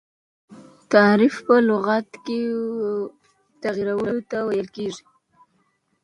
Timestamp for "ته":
4.29-4.37